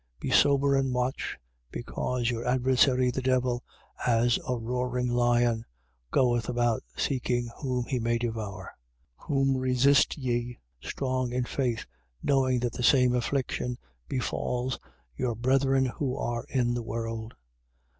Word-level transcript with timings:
5:8. 0.21 0.21
Be 0.21 0.29
sober 0.31 0.75
and 0.75 0.93
watch: 0.95 1.37
because 1.69 2.31
your 2.31 2.43
adversary 2.43 3.11
the 3.11 3.21
devil, 3.21 3.63
as 4.07 4.39
a 4.49 4.57
roaring 4.57 5.07
lion, 5.09 5.63
goeth 6.09 6.49
about 6.49 6.81
seeking 6.97 7.51
whom 7.61 7.85
he 7.85 7.99
may 7.99 8.17
devour. 8.17 8.71
5:9. 9.19 9.27
Whom 9.27 9.57
resist 9.57 10.17
ye, 10.17 10.57
strong 10.81 11.31
in 11.31 11.43
faith: 11.43 11.85
knowing 12.23 12.61
that 12.61 12.73
the 12.73 12.81
same 12.81 13.13
affliction 13.13 13.77
befalls, 14.09 14.79
your 15.15 15.35
brethren 15.35 15.85
who 15.85 16.17
are 16.17 16.45
in 16.49 16.73
the 16.73 16.81
world. 16.81 17.35